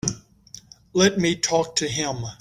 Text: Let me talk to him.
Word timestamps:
Let 0.93 1.19
me 1.19 1.35
talk 1.35 1.75
to 1.75 1.87
him. 1.87 2.23